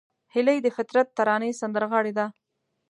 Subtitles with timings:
[0.33, 2.25] هیلۍ د فطرت ترانې سندرغاړې ده